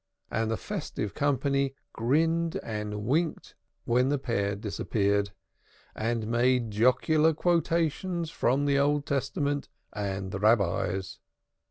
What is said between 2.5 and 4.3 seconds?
and winked when the